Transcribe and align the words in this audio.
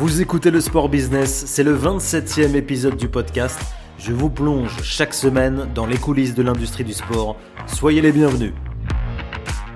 Vous 0.00 0.22
écoutez 0.22 0.50
le 0.50 0.62
Sport 0.62 0.88
Business, 0.88 1.44
c'est 1.46 1.62
le 1.62 1.76
27e 1.76 2.54
épisode 2.54 2.96
du 2.96 3.06
podcast. 3.06 3.60
Je 3.98 4.14
vous 4.14 4.30
plonge 4.30 4.82
chaque 4.82 5.12
semaine 5.12 5.68
dans 5.74 5.84
les 5.84 5.98
coulisses 5.98 6.34
de 6.34 6.42
l'industrie 6.42 6.84
du 6.84 6.94
sport. 6.94 7.36
Soyez 7.66 8.00
les 8.00 8.10
bienvenus. 8.10 8.54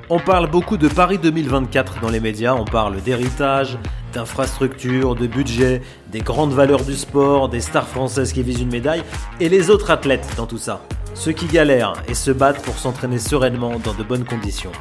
On 0.08 0.18
parle 0.18 0.50
beaucoup 0.50 0.78
de 0.78 0.88
Paris 0.88 1.18
2024 1.18 2.00
dans 2.00 2.08
les 2.08 2.20
médias, 2.20 2.54
on 2.54 2.64
parle 2.64 3.02
d'héritage, 3.02 3.76
d'infrastructure, 4.14 5.14
de 5.14 5.26
budget, 5.26 5.82
des 6.10 6.20
grandes 6.20 6.54
valeurs 6.54 6.84
du 6.84 6.94
sport, 6.94 7.50
des 7.50 7.60
stars 7.60 7.86
françaises 7.86 8.32
qui 8.32 8.42
visent 8.42 8.62
une 8.62 8.72
médaille, 8.72 9.02
et 9.40 9.50
les 9.50 9.68
autres 9.68 9.90
athlètes 9.90 10.26
dans 10.38 10.46
tout 10.46 10.56
ça. 10.56 10.80
Ceux 11.12 11.32
qui 11.32 11.48
galèrent 11.48 12.02
et 12.08 12.14
se 12.14 12.30
battent 12.30 12.62
pour 12.62 12.78
s'entraîner 12.78 13.18
sereinement 13.18 13.78
dans 13.78 13.92
de 13.92 14.02
bonnes 14.02 14.24
conditions. 14.24 14.72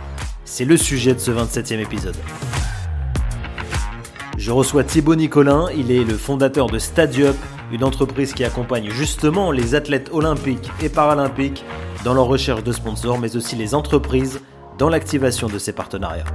C'est 0.46 0.64
le 0.64 0.78
sujet 0.78 1.14
de 1.14 1.20
ce 1.20 1.32
27e 1.32 1.82
épisode. 1.82 2.16
Je 4.44 4.52
reçois 4.52 4.84
Thibaut 4.84 5.16
Nicolin, 5.16 5.68
il 5.74 5.90
est 5.90 6.04
le 6.04 6.18
fondateur 6.18 6.68
de 6.68 6.78
Stadiup, 6.78 7.38
une 7.72 7.82
entreprise 7.82 8.34
qui 8.34 8.44
accompagne 8.44 8.90
justement 8.90 9.52
les 9.52 9.74
athlètes 9.74 10.10
olympiques 10.12 10.70
et 10.82 10.90
paralympiques 10.90 11.64
dans 12.04 12.14
leur 12.14 12.26
recherche 12.26 12.62
de 12.62 12.74
sponsors, 12.74 13.18
mais 13.20 13.38
aussi 13.38 13.56
les 13.56 13.74
entreprises 13.74 14.42
dans 14.78 14.90
l'activation 14.90 15.48
de 15.48 15.58
ces 15.58 15.72
partenariats. 15.72 16.26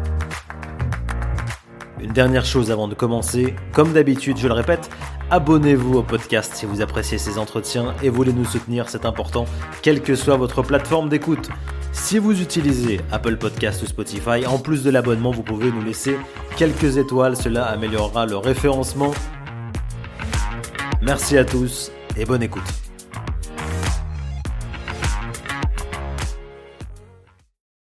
Une 2.00 2.14
dernière 2.14 2.46
chose 2.46 2.70
avant 2.70 2.88
de 2.88 2.94
commencer, 2.94 3.54
comme 3.74 3.92
d'habitude, 3.92 4.38
je 4.38 4.48
le 4.48 4.54
répète, 4.54 4.88
abonnez-vous 5.30 5.98
au 5.98 6.02
podcast 6.02 6.54
si 6.54 6.64
vous 6.64 6.80
appréciez 6.80 7.18
ces 7.18 7.36
entretiens 7.36 7.92
et 8.02 8.08
voulez 8.08 8.32
nous 8.32 8.46
soutenir, 8.46 8.88
c'est 8.88 9.04
important, 9.04 9.44
quelle 9.82 10.00
que 10.00 10.14
soit 10.14 10.38
votre 10.38 10.62
plateforme 10.62 11.10
d'écoute. 11.10 11.50
Si 12.08 12.18
vous 12.18 12.40
utilisez 12.40 13.00
Apple 13.12 13.36
Podcast 13.36 13.82
ou 13.82 13.86
Spotify, 13.86 14.46
en 14.46 14.58
plus 14.58 14.82
de 14.82 14.88
l'abonnement, 14.88 15.30
vous 15.30 15.42
pouvez 15.42 15.70
nous 15.70 15.82
laisser 15.82 16.16
quelques 16.56 16.96
étoiles, 16.96 17.36
cela 17.36 17.66
améliorera 17.66 18.24
le 18.24 18.38
référencement. 18.38 19.10
Merci 21.02 21.36
à 21.36 21.44
tous 21.44 21.92
et 22.16 22.24
bonne 22.24 22.42
écoute. 22.42 22.62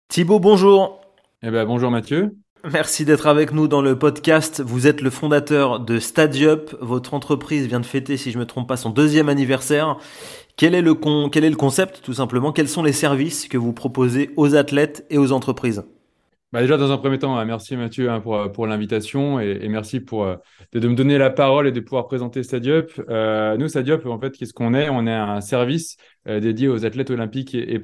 Thibaut, 0.07 0.39
bonjour. 0.39 1.01
Eh 1.43 1.51
ben, 1.51 1.65
bonjour 1.65 1.91
Mathieu. 1.91 2.37
Merci 2.71 3.03
d'être 3.03 3.27
avec 3.27 3.51
nous 3.51 3.67
dans 3.67 3.81
le 3.81 3.99
podcast. 3.99 4.63
Vous 4.65 4.87
êtes 4.87 5.01
le 5.01 5.09
fondateur 5.09 5.81
de 5.81 5.99
Stadiup. 5.99 6.73
Votre 6.79 7.13
entreprise 7.13 7.67
vient 7.67 7.81
de 7.81 7.85
fêter, 7.85 8.15
si 8.15 8.31
je 8.31 8.37
ne 8.37 8.43
me 8.43 8.47
trompe 8.47 8.69
pas, 8.69 8.77
son 8.77 8.91
deuxième 8.91 9.27
anniversaire. 9.27 9.97
Quel 10.57 10.73
est, 10.73 10.81
le 10.81 10.95
quel 11.29 11.43
est 11.43 11.49
le 11.49 11.55
concept, 11.57 12.01
tout 12.01 12.13
simplement? 12.13 12.53
Quels 12.53 12.69
sont 12.69 12.83
les 12.83 12.93
services 12.93 13.47
que 13.49 13.57
vous 13.57 13.73
proposez 13.73 14.31
aux 14.37 14.55
athlètes 14.55 15.05
et 15.09 15.17
aux 15.17 15.33
entreprises? 15.33 15.83
Bah 16.53 16.61
déjà, 16.61 16.77
dans 16.77 16.89
un 16.91 16.97
premier 16.97 17.19
temps, 17.19 17.37
euh, 17.37 17.43
merci 17.43 17.75
Mathieu 17.75 18.09
hein, 18.09 18.21
pour, 18.21 18.49
pour 18.53 18.65
l'invitation 18.65 19.41
et, 19.41 19.67
merci 19.67 19.99
pour, 19.99 20.23
euh, 20.23 20.37
de, 20.71 20.87
me 20.87 20.95
donner 20.95 21.17
la 21.17 21.29
parole 21.29 21.67
et 21.67 21.73
de 21.73 21.81
pouvoir 21.81 22.07
présenter 22.07 22.43
Stadiup. 22.43 22.91
Euh, 23.09 23.57
nous, 23.57 23.67
Stadiup, 23.67 24.05
en 24.05 24.17
fait, 24.17 24.37
qu'est-ce 24.37 24.53
qu'on 24.53 24.73
est? 24.73 24.87
On 24.87 25.05
est 25.07 25.13
un 25.13 25.41
service 25.41 25.97
dédié 26.25 26.69
aux 26.69 26.85
athlètes 26.85 27.09
olympiques 27.09 27.53
et, 27.53 27.73
et 27.73 27.81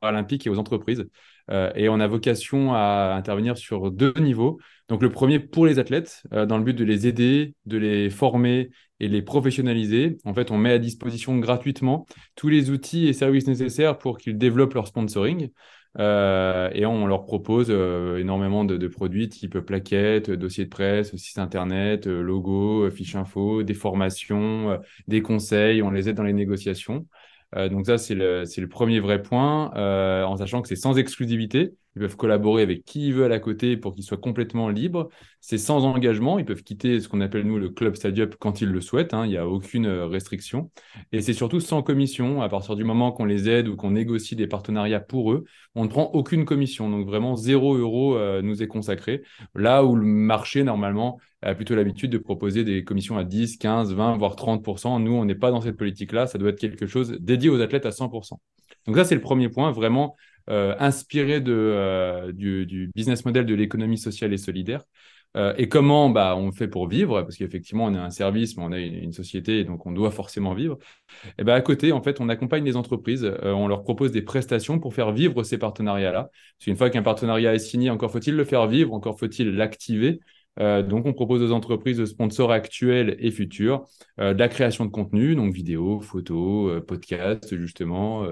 paralympiques 0.00 0.48
et 0.48 0.50
aux 0.50 0.58
entreprises. 0.58 1.06
Euh, 1.50 1.70
et 1.74 1.88
on 1.88 2.00
a 2.00 2.06
vocation 2.06 2.74
à 2.74 3.14
intervenir 3.16 3.58
sur 3.58 3.90
deux 3.90 4.14
niveaux. 4.18 4.58
Donc 4.88 5.02
le 5.02 5.10
premier 5.10 5.38
pour 5.38 5.66
les 5.66 5.78
athlètes, 5.78 6.22
euh, 6.32 6.46
dans 6.46 6.58
le 6.58 6.64
but 6.64 6.74
de 6.74 6.84
les 6.84 7.06
aider, 7.06 7.54
de 7.66 7.78
les 7.78 8.10
former 8.10 8.70
et 9.00 9.08
les 9.08 9.22
professionnaliser. 9.22 10.18
En 10.24 10.34
fait, 10.34 10.50
on 10.50 10.58
met 10.58 10.72
à 10.72 10.78
disposition 10.78 11.36
gratuitement 11.38 12.06
tous 12.36 12.48
les 12.48 12.70
outils 12.70 13.08
et 13.08 13.12
services 13.12 13.46
nécessaires 13.46 13.98
pour 13.98 14.18
qu'ils 14.18 14.38
développent 14.38 14.74
leur 14.74 14.86
sponsoring. 14.86 15.50
Euh, 15.98 16.70
et 16.72 16.86
on 16.86 17.06
leur 17.06 17.24
propose 17.24 17.68
énormément 17.70 18.64
de, 18.64 18.86
produits 18.86 19.28
type 19.28 19.58
plaquettes, 19.58 20.30
dossiers 20.30 20.64
de 20.64 20.70
presse, 20.70 21.16
site 21.16 21.38
internet, 21.38 22.06
logo, 22.06 22.88
fiches 22.90 23.16
info, 23.16 23.64
des 23.64 23.74
formations, 23.74 24.78
des 25.08 25.22
conseils. 25.22 25.82
On 25.82 25.90
les 25.90 26.08
aide 26.08 26.16
dans 26.16 26.22
les 26.22 26.32
négociations. 26.32 27.06
Euh, 27.56 27.68
donc 27.68 27.86
ça, 27.86 27.98
c'est 27.98 28.14
le, 28.14 28.44
le, 28.44 28.68
premier 28.68 29.00
vrai 29.00 29.22
point, 29.22 29.72
euh, 29.76 30.24
en 30.24 30.36
sachant 30.36 30.62
que 30.62 30.68
c'est 30.68 30.76
sans 30.76 30.98
exclusivité. 30.98 31.74
Ils 31.96 32.02
peuvent 32.02 32.16
collaborer 32.16 32.62
avec 32.62 32.84
qui 32.84 33.08
ils 33.08 33.14
veulent 33.14 33.32
à 33.32 33.40
côté 33.40 33.76
pour 33.76 33.94
qu'ils 33.94 34.04
soient 34.04 34.16
complètement 34.16 34.68
libres. 34.68 35.08
C'est 35.40 35.58
sans 35.58 35.84
engagement. 35.84 36.38
Ils 36.38 36.44
peuvent 36.44 36.62
quitter 36.62 37.00
ce 37.00 37.08
qu'on 37.08 37.20
appelle, 37.20 37.44
nous, 37.44 37.58
le 37.58 37.68
club 37.68 37.96
Stadium 37.96 38.30
quand 38.38 38.60
ils 38.60 38.68
le 38.68 38.80
souhaitent. 38.80 39.12
Hein. 39.12 39.26
Il 39.26 39.30
n'y 39.30 39.36
a 39.36 39.48
aucune 39.48 39.86
euh, 39.86 40.06
restriction. 40.06 40.70
Et 41.10 41.20
c'est 41.20 41.32
surtout 41.32 41.58
sans 41.58 41.82
commission. 41.82 42.42
À 42.42 42.48
partir 42.48 42.76
du 42.76 42.84
moment 42.84 43.10
qu'on 43.10 43.24
les 43.24 43.48
aide 43.48 43.66
ou 43.66 43.74
qu'on 43.74 43.90
négocie 43.90 44.36
des 44.36 44.46
partenariats 44.46 45.00
pour 45.00 45.32
eux, 45.32 45.44
on 45.74 45.82
ne 45.84 45.88
prend 45.88 46.04
aucune 46.12 46.44
commission. 46.44 46.88
Donc 46.88 47.06
vraiment, 47.06 47.34
zéro 47.34 47.74
euro 47.74 48.16
nous 48.42 48.62
est 48.62 48.68
consacré. 48.68 49.22
Là 49.54 49.84
où 49.84 49.96
le 49.96 50.04
marché, 50.04 50.62
normalement, 50.62 51.18
a 51.42 51.54
plutôt 51.54 51.74
l'habitude 51.74 52.10
de 52.10 52.18
proposer 52.18 52.64
des 52.64 52.84
commissions 52.84 53.16
à 53.16 53.24
10, 53.24 53.56
15, 53.56 53.94
20, 53.94 54.18
voire 54.18 54.36
30%. 54.36 54.98
Nous, 54.98 55.12
on 55.12 55.24
n'est 55.24 55.34
pas 55.34 55.50
dans 55.50 55.60
cette 55.60 55.76
politique-là. 55.76 56.26
Ça 56.26 56.38
doit 56.38 56.50
être 56.50 56.60
quelque 56.60 56.86
chose 56.86 57.16
dédié 57.20 57.48
aux 57.48 57.60
athlètes 57.60 57.86
à 57.86 57.90
100%. 57.90 58.40
Donc 58.86 58.96
ça, 58.96 59.04
c'est 59.04 59.14
le 59.14 59.20
premier 59.20 59.48
point, 59.48 59.72
vraiment 59.72 60.16
euh, 60.48 60.74
inspiré 60.78 61.42
euh, 61.46 62.32
du, 62.32 62.90
business 62.94 63.24
model 63.24 63.46
de 63.46 63.54
l'économie 63.54 63.98
sociale 63.98 64.32
et 64.32 64.38
solidaire. 64.38 64.82
Euh, 65.36 65.54
et 65.56 65.68
comment 65.68 66.10
bah, 66.10 66.34
on 66.36 66.50
fait 66.50 66.66
pour 66.66 66.88
vivre? 66.88 67.22
Parce 67.22 67.36
qu'effectivement, 67.36 67.84
on 67.84 67.94
a 67.94 68.00
un 68.00 68.10
service, 68.10 68.56
mais 68.56 68.64
on 68.64 68.72
a 68.72 68.78
une, 68.78 69.12
société, 69.12 69.62
donc 69.64 69.86
on 69.86 69.92
doit 69.92 70.10
forcément 70.10 70.54
vivre. 70.54 70.76
Et 71.38 71.44
ben 71.44 71.54
à 71.54 71.60
côté, 71.60 71.92
en 71.92 72.02
fait, 72.02 72.20
on 72.20 72.28
accompagne 72.28 72.64
les 72.64 72.74
entreprises, 72.76 73.30
on 73.42 73.68
leur 73.68 73.84
propose 73.84 74.10
des 74.10 74.22
prestations 74.22 74.80
pour 74.80 74.92
faire 74.92 75.12
vivre 75.12 75.44
ces 75.44 75.56
partenariats-là. 75.56 76.30
Parce 76.32 76.64
qu'une 76.64 76.76
fois 76.76 76.90
qu'un 76.90 77.02
partenariat 77.02 77.54
est 77.54 77.60
signé, 77.60 77.90
encore 77.90 78.10
faut-il 78.10 78.34
le 78.34 78.44
faire 78.44 78.66
vivre, 78.66 78.92
encore 78.92 79.20
faut-il 79.20 79.54
l'activer. 79.54 80.20
Euh, 80.58 80.82
donc, 80.82 81.06
on 81.06 81.12
propose 81.12 81.42
aux 81.42 81.52
entreprises 81.52 81.98
de 81.98 82.04
sponsors 82.06 82.50
actuels 82.52 83.16
et 83.20 83.30
futurs 83.30 83.86
euh, 84.18 84.34
de 84.34 84.38
la 84.38 84.48
création 84.48 84.84
de 84.84 84.90
contenu, 84.90 85.34
donc 85.34 85.54
vidéos, 85.54 86.00
photos, 86.00 86.72
euh, 86.72 86.80
podcasts, 86.80 87.56
justement, 87.56 88.26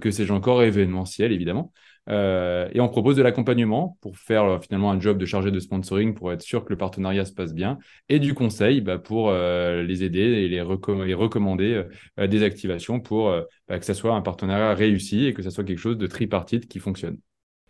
que 0.00 0.10
sais-je 0.10 0.32
encore, 0.32 0.62
événementiel, 0.62 1.32
évidemment. 1.32 1.72
et 2.08 2.80
on 2.80 2.88
propose 2.88 3.16
de 3.16 3.22
l'accompagnement 3.22 3.98
pour 4.00 4.16
faire 4.18 4.60
finalement 4.62 4.90
un 4.90 5.00
job 5.00 5.18
de 5.18 5.26
chargé 5.26 5.50
de 5.50 5.60
sponsoring 5.60 6.14
pour 6.14 6.32
être 6.32 6.42
sûr 6.42 6.64
que 6.64 6.70
le 6.70 6.78
partenariat 6.78 7.24
se 7.24 7.32
passe 7.32 7.54
bien 7.54 7.78
et 8.08 8.18
du 8.18 8.34
conseil 8.34 8.80
bah, 8.80 8.98
pour 8.98 9.30
les 9.32 10.04
aider 10.04 10.20
et 10.20 10.48
les, 10.48 10.62
recommander 10.62 11.84
des 12.18 12.42
activations 12.42 13.00
pour 13.00 13.30
bah, 13.68 13.78
que 13.78 13.84
ça 13.84 13.94
soit 13.94 14.14
un 14.14 14.22
partenariat 14.22 14.74
réussi 14.74 15.26
et 15.26 15.34
que 15.34 15.42
ça 15.42 15.50
soit 15.50 15.64
quelque 15.64 15.78
chose 15.78 15.98
de 15.98 16.06
tripartite 16.06 16.66
qui 16.68 16.78
fonctionne. 16.78 17.18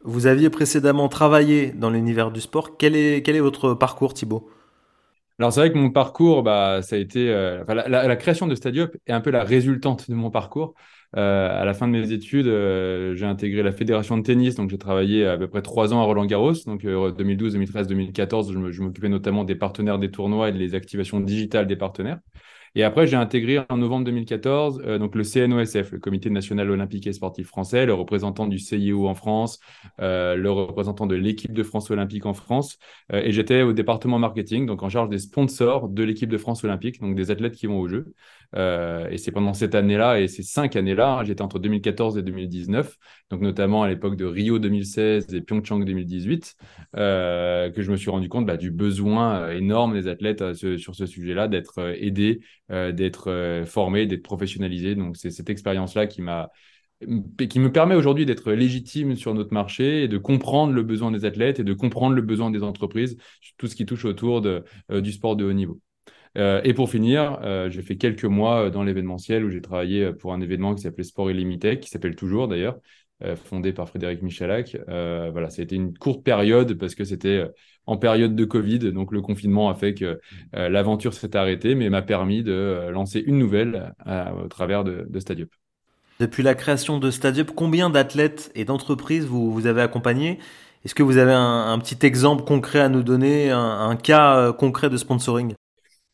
Vous 0.05 0.27
aviez 0.27 0.51
précédemment 0.51 1.09
travaillé 1.09 1.73
dans 1.73 1.91
l'univers 1.91 2.31
du 2.31 2.41
sport. 2.41 2.77
Quel 2.77 2.95
est, 2.97 3.23
quel 3.23 3.37
est 3.37 3.41
votre 3.41 3.75
parcours, 3.75 4.15
Thibaut? 4.15 4.49
Alors 5.39 5.53
c'est 5.53 5.61
vrai 5.61 5.73
que 5.73 5.79
mon 5.79 5.91
parcours, 5.91 6.43
bah, 6.43 6.83
ça 6.83 6.97
a 6.97 6.99
été 6.99 7.31
euh, 7.31 7.63
la, 7.69 8.17
création 8.17 8.49
de 8.49 8.57
Stadiup 8.57 8.97
est 9.07 9.13
un 9.13 9.21
peu 9.21 9.31
la 9.31 9.45
résultante 9.45 10.11
de 10.11 10.15
mon 10.17 10.31
parcours. 10.31 10.75
Euh, 11.17 11.63
à 11.63 11.65
la 11.65 11.75
fin 11.75 11.87
de 11.87 11.93
mes 11.93 12.11
études, 12.13 12.49
euh, 12.49 13.15
j'ai 13.15 13.25
intégré 13.25 13.63
la 13.63 13.71
fédération 13.71 14.19
de 14.19 14.23
tennis, 14.23 14.57
donc 14.57 14.69
j'ai 14.69 14.79
travaillé 14.79 15.25
à 15.27 15.39
peu 15.39 15.47
près 15.49 15.63
trois 15.63 15.95
ans 15.95 16.01
à 16.01 16.05
Roland 16.05 16.27
Garros, 16.27 16.55
donc 16.67 16.83
2012, 16.83 17.53
2013, 17.53 17.87
2014. 17.87 18.53
Je 18.53 18.83
m'occupais 18.83 19.09
notamment 19.09 19.45
des 19.45 19.55
partenaires 19.55 20.01
des 20.01 20.11
tournois 20.11 20.49
et 20.49 20.53
des 20.53 20.75
activations 20.75 21.21
digitales 21.21 21.69
des 21.69 21.77
partenaires. 21.77 22.19
Et 22.75 22.85
après, 22.85 23.07
j'ai 23.07 23.17
intégré 23.17 23.61
en 23.69 23.77
novembre 23.77 24.05
2014 24.05 24.83
euh, 24.87 24.99
donc 24.99 25.15
le 25.15 25.25
CNOSF, 25.25 25.93
le 25.93 25.99
Comité 25.99 26.31
national 26.31 26.71
olympique 26.71 27.07
et 27.07 27.13
sportif 27.13 27.49
français, 27.49 27.87
le 27.87 27.95
représentant 27.95 28.47
du 28.47 28.59
CIO 28.59 29.09
en 29.09 29.15
France, 29.15 29.61
euh, 30.01 30.35
le 30.37 30.51
représentant 30.51 31.07
de 31.07 31.15
l'équipe 31.15 31.53
de 31.53 31.63
France 31.63 31.91
olympique 31.91 32.27
en 32.27 32.35
France. 32.35 32.79
Euh, 33.13 33.23
et 33.25 33.33
j'étais 33.33 33.63
au 33.63 33.73
département 33.73 34.19
marketing, 34.19 34.67
donc 34.67 34.83
en 34.83 34.89
charge 34.89 35.09
des 35.09 35.19
sponsors 35.19 35.89
de 35.89 36.03
l'équipe 36.03 36.31
de 36.31 36.39
France 36.39 36.65
olympique, 36.65 37.01
donc 37.01 37.15
des 37.15 37.31
athlètes 37.31 37.55
qui 37.55 37.67
vont 37.67 37.81
aux 37.81 37.89
Jeux. 37.89 38.13
Et 38.55 39.19
c'est 39.19 39.31
pendant 39.31 39.53
cette 39.53 39.75
année-là 39.75 40.21
et 40.21 40.29
ces 40.29 40.43
cinq 40.43 40.75
années-là, 40.75 41.19
hein, 41.19 41.25
j'étais 41.25 41.43
entre 41.43 41.59
2014 41.59 42.17
et 42.17 42.23
2019, 42.23 42.97
donc 43.31 43.43
notamment 43.43 43.83
à 43.83 43.89
l'époque 43.89 44.17
de 44.17 44.25
Rio 44.25 44.59
2016 44.59 45.35
et 45.35 45.43
Pyeongchang 45.43 45.85
2018, 45.85 46.57
euh, 46.97 47.71
que 47.71 47.83
je 47.83 47.91
me 47.91 47.97
suis 47.97 48.11
rendu 48.11 48.31
compte 48.31 48.47
bah, 48.47 48.57
du 48.57 48.71
besoin 48.71 49.51
énorme 49.51 49.93
des 49.93 50.09
athlètes 50.09 50.55
sur 50.55 50.95
ce 50.95 51.05
sujet-là, 51.05 51.47
d'être 51.47 51.95
aidés 52.01 52.41
euh, 52.71 52.93
d'être 52.93 53.31
euh, 53.31 53.65
formé, 53.65 54.07
d'être 54.07 54.23
professionnalisé. 54.23 54.95
Donc 54.95 55.17
c'est 55.17 55.31
cette 55.31 55.49
expérience-là 55.49 56.07
qui 56.07 56.21
m'a 56.21 56.51
qui 57.49 57.61
me 57.61 57.71
permet 57.71 57.95
aujourd'hui 57.95 58.27
d'être 58.27 58.53
légitime 58.53 59.15
sur 59.15 59.33
notre 59.33 59.55
marché 59.55 60.03
et 60.03 60.09
de 60.09 60.19
comprendre 60.19 60.73
le 60.73 60.83
besoin 60.83 61.13
des 61.13 61.25
athlètes 61.25 61.61
et 61.61 61.65
de 61.65 61.73
comprendre 61.73 62.17
le 62.17 62.23
besoin 62.23 62.51
des 62.51 62.65
entreprises, 62.65 63.17
tout 63.57 63.69
ce 63.69 63.77
qui 63.77 63.87
touche 63.87 64.05
autour 64.05 64.45
euh, 64.45 65.01
du 65.01 65.13
sport 65.13 65.37
de 65.37 65.45
haut 65.45 65.53
niveau. 65.53 65.81
et 66.37 66.75
pour 66.75 66.91
finir, 66.91 67.39
j'ai 67.71 67.83
fait 67.83 67.97
quelques 67.97 68.25
mois 68.25 68.71
dans 68.71 68.83
l'événementiel 68.83 69.45
où 69.45 69.51
j'ai 69.51 69.61
travaillé 69.61 70.13
pour 70.13 70.33
un 70.33 70.41
événement 70.41 70.75
qui 70.75 70.83
s'appelait 70.83 71.05
Sport 71.05 71.31
Illimité, 71.31 71.79
qui 71.79 71.89
s'appelle 71.89 72.17
toujours 72.17 72.49
d'ailleurs, 72.49 72.79
fondé 73.45 73.73
par 73.73 73.89
Frédéric 73.89 74.23
Michalak. 74.23 74.77
Voilà, 74.89 75.51
ça 75.51 75.63
a 75.63 75.65
été 75.65 75.77
une 75.77 75.97
courte 75.97 76.25
période 76.25 76.75
parce 76.75 76.97
que 76.97 77.05
c'était 77.05 77.45
en 77.89 77.97
période 77.97 78.37
de 78.37 78.45
Covid, 78.45 78.93
donc 78.93 79.13
le 79.13 79.23
confinement 79.23 79.71
a 79.71 79.75
fait 79.75 79.95
que 79.95 80.21
l'aventure 80.53 81.15
s'est 81.15 81.35
arrêtée, 81.35 81.75
mais 81.75 81.89
m'a 81.89 82.03
permis 82.03 82.43
de 82.43 82.89
lancer 82.93 83.23
une 83.27 83.39
nouvelle 83.39 83.95
au 84.07 84.49
travers 84.49 84.85
de, 84.85 85.07
de 85.09 85.21
Stadiup. 85.21 85.51
Depuis 86.21 86.43
la 86.43 86.55
création 86.55 86.99
de 86.99 87.11
Stadiup, 87.11 87.53
combien 87.55 87.91
d'athlètes 87.91 88.51
et 88.55 88.65
d'entreprises 88.65 89.25
vous, 89.25 89.67
avez 89.67 89.81
accompagné 89.81 90.39
Est-ce 90.85 90.95
que 90.95 91.03
vous 91.03 91.17
avez 91.17 91.33
un, 91.33 91.79
petit 91.79 92.05
exemple 92.05 92.45
concret 92.45 92.81
à 92.81 92.89
nous 92.89 93.03
donner, 93.03 93.51
un, 93.51 93.97
cas 93.97 94.53
concret 94.53 94.91
de 94.91 94.97
sponsoring? 94.99 95.55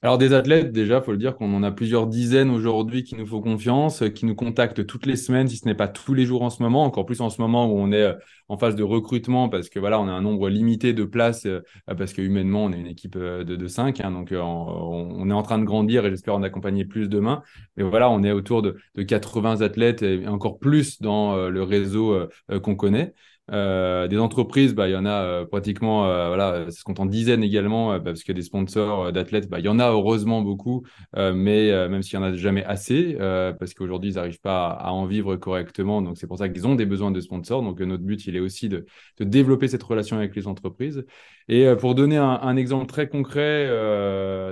Alors 0.05 0.19
des 0.19 0.35
athlètes, 0.35 0.71
déjà, 0.71 1.01
faut 1.01 1.13
le 1.13 1.17
dire 1.17 1.35
qu'on 1.35 1.55
en 1.55 1.63
a 1.63 1.71
plusieurs 1.73 2.07
dizaines 2.07 2.51
aujourd'hui 2.51 3.05
qui 3.05 3.15
nous 3.15 3.25
font 3.25 3.41
confiance, 3.41 4.03
euh, 4.03 4.09
qui 4.11 4.27
nous 4.27 4.35
contactent 4.35 4.87
toutes 4.87 5.07
les 5.07 5.17
semaines, 5.17 5.49
si 5.49 5.57
ce 5.57 5.65
n'est 5.65 5.75
pas 5.75 5.89
tous 5.89 6.13
les 6.13 6.27
jours 6.27 6.43
en 6.43 6.51
ce 6.51 6.63
moment, 6.63 6.85
encore 6.85 7.07
plus 7.07 7.23
en 7.23 7.31
ce 7.31 7.41
moment 7.41 7.65
où 7.73 7.79
on 7.79 7.91
est 7.91 8.03
euh, 8.03 8.13
en 8.51 8.59
phase 8.59 8.77
de 8.77 8.83
recrutement 8.83 9.49
parce 9.49 9.71
que 9.71 9.79
voilà, 9.79 9.99
on 9.99 10.07
a 10.07 10.13
un 10.13 10.21
nombre 10.21 10.51
limité 10.51 10.93
de 10.93 11.05
places 11.05 11.47
euh, 11.47 11.63
parce 11.87 12.13
que 12.13 12.21
humainement, 12.21 12.65
on 12.65 12.73
est 12.73 12.79
une 12.79 12.87
équipe 12.87 13.17
de, 13.17 13.45
de 13.45 13.67
5, 13.67 14.03
hein, 14.03 14.11
donc 14.11 14.29
on, 14.31 15.31
est 15.31 15.33
en 15.33 15.43
train 15.43 15.59
de 15.59 15.65
grandir 15.65 16.05
et 16.05 16.11
j'espère 16.11 16.35
en 16.35 16.43
accompagner 16.43 16.85
plus 16.85 17.09
demain. 17.09 17.43
Mais 17.79 17.83
voilà, 17.83 18.11
on 18.11 18.23
est 18.23 18.33
autour 18.33 18.61
de, 18.61 18.77
de 18.97 19.03
80 19.03 19.63
athlètes 19.63 20.03
et 20.03 20.29
encore 20.29 20.59
plus 20.59 21.01
dans 21.01 21.49
le 21.49 21.63
réseau 21.63 22.29
qu'on 22.63 22.77
connaît. 22.77 23.15
Euh, 23.53 24.09
des 24.09 24.19
entreprises, 24.19 24.75
bah, 24.75 24.89
il 24.89 24.93
y 24.93 24.97
en 24.97 25.05
a 25.05 25.23
euh, 25.23 25.45
pratiquement, 25.45 26.07
euh, 26.07 26.29
voilà, 26.29 26.65
ça 26.71 26.79
se 26.79 26.83
compte 26.85 26.99
en 26.99 27.05
dizaines 27.05 27.43
également, 27.43 27.93
bah, 27.99 28.01
parce 28.01 28.25
que 28.25 28.33
des 28.33 28.41
sponsors 28.41 29.13
d'athlètes, 29.13 29.51
bah, 29.51 29.59
il 29.59 29.67
y 29.67 29.69
en 29.69 29.79
a 29.79 29.91
heureusement 29.91 30.41
beaucoup, 30.41 30.83
mais 31.15 31.89
même 31.89 32.03
s'il 32.03 32.19
n'y 32.19 32.25
en 32.25 32.29
a 32.29 32.35
jamais 32.35 32.65
assez, 32.65 33.17
parce 33.19 33.75
qu'aujourd'hui, 33.75 34.11
ils 34.13 34.15
n'arrivent 34.15 34.41
pas 34.41 34.69
à, 34.69 34.91
en 34.93 35.07
vivre 35.07 35.37
correctement. 35.37 36.03
Donc, 36.03 36.17
c'est 36.17 36.27
pour 36.27 36.39
ça 36.39 36.49
qu'ils 36.49 36.67
ont 36.67 36.75
des 36.75 36.87
besoins 36.87 37.11
de 37.11 37.21
sponsors. 37.21 37.63
Donc, 37.63 37.81
notre 37.81 38.03
but, 38.03 38.27
il 38.27 38.37
est 38.37 38.41
aussi 38.41 38.69
de, 38.69 38.87
de 39.19 39.25
développer 39.25 39.69
cette 39.69 39.83
relation 39.83 40.17
avec 40.17 40.35
les 40.37 40.47
entreprises. 40.47 41.05
Et 41.49 41.67
pour 41.79 41.95
donner 41.95 42.17
un, 42.17 42.41
un, 42.43 42.57
exemple 42.57 42.87
très 42.87 43.09
concret 43.09 43.67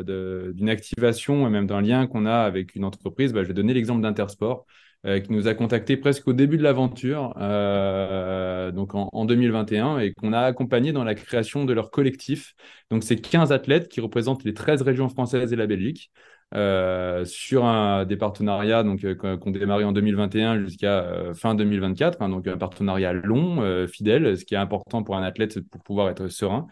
d'une 0.04 0.68
activation 0.68 1.46
et 1.46 1.50
même 1.50 1.66
d'un 1.66 1.80
lien 1.80 2.06
qu'on 2.06 2.26
a 2.26 2.36
avec 2.36 2.74
une 2.74 2.84
entreprise, 2.84 3.32
bah, 3.32 3.42
je 3.42 3.48
vais 3.48 3.54
donner 3.54 3.74
l'exemple 3.74 4.02
d'Intersport. 4.02 4.66
Euh, 5.04 5.18
qui 5.18 5.32
nous 5.32 5.48
a 5.48 5.54
contacté 5.54 5.96
presque 5.96 6.28
au 6.28 6.32
début 6.32 6.56
de 6.56 6.62
l'aventure, 6.62 7.34
euh, 7.38 8.70
donc 8.70 8.94
en, 8.94 9.08
en, 9.12 9.24
2021, 9.24 9.98
et 9.98 10.12
qu'on 10.12 10.32
a 10.32 10.38
accompagné 10.42 10.92
dans 10.92 11.02
la 11.02 11.16
création 11.16 11.64
de 11.64 11.72
leur 11.72 11.90
collectif. 11.90 12.54
Donc, 12.88 13.02
c'est 13.02 13.16
15 13.16 13.50
athlètes 13.50 13.88
qui 13.88 14.00
représentent 14.00 14.44
les 14.44 14.54
13 14.54 14.82
régions 14.82 15.08
françaises 15.08 15.52
et 15.52 15.56
la 15.56 15.66
Belgique. 15.66 16.12
Euh, 16.54 17.24
sur 17.24 17.64
un, 17.64 18.04
des 18.04 18.18
partenariats 18.18 18.82
donc 18.82 19.00
qu'on 19.14 19.50
démarré 19.50 19.84
en 19.84 19.92
2021 19.92 20.60
jusqu'à 20.66 21.32
fin 21.34 21.54
2024, 21.54 22.20
hein, 22.20 22.28
donc 22.28 22.46
un 22.46 22.58
partenariat 22.58 23.14
long, 23.14 23.86
fidèle, 23.88 24.36
ce 24.38 24.44
qui 24.44 24.54
est 24.54 24.58
important 24.58 25.02
pour 25.02 25.16
un 25.16 25.22
athlète 25.22 25.60
pour 25.68 25.82
pouvoir 25.82 26.10
être 26.10 26.28
serein. 26.28 26.66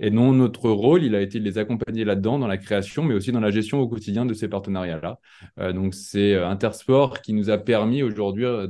Et 0.00 0.10
non, 0.10 0.32
notre 0.32 0.70
rôle, 0.70 1.04
il 1.04 1.14
a 1.14 1.20
été 1.20 1.38
de 1.38 1.44
les 1.44 1.58
accompagner 1.58 2.04
là-dedans, 2.04 2.38
dans 2.38 2.46
la 2.46 2.58
création, 2.58 3.04
mais 3.04 3.14
aussi 3.14 3.32
dans 3.32 3.40
la 3.40 3.50
gestion 3.50 3.80
au 3.80 3.88
quotidien 3.88 4.26
de 4.26 4.34
ces 4.34 4.48
partenariats-là. 4.48 5.18
Euh, 5.58 5.72
donc, 5.72 5.94
c'est 5.94 6.34
euh, 6.34 6.48
Intersport 6.48 7.20
qui 7.20 7.32
nous 7.32 7.50
a 7.50 7.58
permis 7.58 8.02
aujourd'hui 8.02 8.44
euh, 8.44 8.66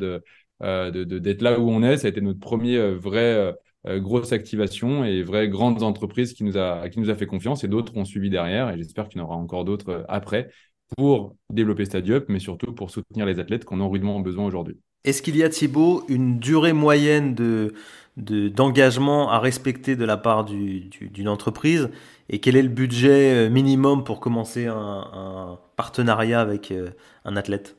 de, 0.90 1.04
d'être 1.04 1.42
là 1.42 1.58
où 1.58 1.70
on 1.70 1.82
est. 1.82 1.98
Ça 1.98 2.06
a 2.06 2.10
été 2.10 2.20
notre 2.20 2.40
premier 2.40 2.78
vrai 2.94 3.54
grosse 3.86 4.32
activation 4.32 5.04
et 5.04 5.22
vraie 5.22 5.48
grande 5.48 5.82
entreprise 5.82 6.32
qui 6.32 6.42
nous 6.42 6.56
a, 6.56 6.88
qui 6.88 7.00
nous 7.00 7.10
a 7.10 7.14
fait 7.14 7.26
confiance 7.26 7.64
et 7.64 7.68
d'autres 7.68 7.94
ont 7.96 8.06
suivi 8.06 8.30
derrière. 8.30 8.70
Et 8.70 8.78
j'espère 8.78 9.08
qu'il 9.08 9.20
y 9.20 9.22
en 9.22 9.26
aura 9.26 9.36
encore 9.36 9.66
d'autres 9.66 10.06
après 10.08 10.48
pour 10.96 11.36
développer 11.50 11.84
Stadiup, 11.84 12.26
mais 12.28 12.38
surtout 12.38 12.72
pour 12.72 12.90
soutenir 12.90 13.26
les 13.26 13.40
athlètes 13.40 13.64
qu'on 13.64 13.80
a 13.80 13.86
rudement 13.86 14.20
besoin 14.20 14.46
aujourd'hui. 14.46 14.78
Est-ce 15.04 15.20
qu'il 15.20 15.36
y 15.36 15.42
a, 15.42 15.50
Thibaut, 15.50 16.02
une 16.08 16.38
durée 16.38 16.72
moyenne 16.72 17.34
de, 17.34 17.74
d'engagement 18.16 19.30
à 19.30 19.38
respecter 19.40 19.96
de 19.96 20.04
la 20.04 20.16
part 20.16 20.44
d'une 20.44 21.28
entreprise 21.28 21.90
et 22.28 22.40
quel 22.40 22.56
est 22.56 22.62
le 22.62 22.68
budget 22.68 23.46
euh, 23.48 23.50
minimum 23.50 24.04
pour 24.04 24.20
commencer 24.20 24.66
un 24.66 25.58
partenariat 25.76 26.40
avec 26.40 26.70
euh, 26.70 26.90
un 27.24 27.36
athlète? 27.36 27.76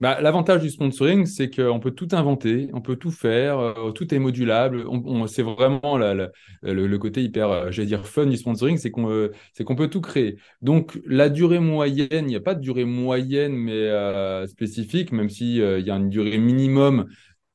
Bah, 0.00 0.18
L'avantage 0.22 0.62
du 0.62 0.70
sponsoring, 0.70 1.26
c'est 1.26 1.54
qu'on 1.54 1.78
peut 1.78 1.90
tout 1.90 2.08
inventer, 2.12 2.70
on 2.72 2.80
peut 2.80 2.96
tout 2.96 3.10
faire, 3.10 3.58
euh, 3.58 3.90
tout 3.92 4.14
est 4.14 4.18
modulable. 4.18 4.86
C'est 5.28 5.42
vraiment 5.42 5.98
le, 5.98 6.96
côté 6.96 7.22
hyper, 7.22 7.50
euh, 7.50 7.70
j'allais 7.70 7.86
dire, 7.86 8.06
fun 8.06 8.24
du 8.24 8.38
sponsoring, 8.38 8.78
c'est 8.78 8.90
qu'on 8.90 9.10
euh, 9.10 9.30
qu'on 9.66 9.76
peut 9.76 9.88
tout 9.88 10.00
créer. 10.00 10.38
Donc, 10.62 10.98
la 11.04 11.28
durée 11.28 11.58
moyenne, 11.58 12.08
il 12.12 12.26
n'y 12.28 12.36
a 12.36 12.40
pas 12.40 12.54
de 12.54 12.62
durée 12.62 12.86
moyenne, 12.86 13.52
mais 13.52 13.90
spécifique, 14.46 15.12
même 15.12 15.28
s'il 15.28 15.56
il 15.56 15.86
y 15.86 15.90
a 15.90 15.96
une 15.96 16.08
durée 16.08 16.38
minimum 16.38 17.06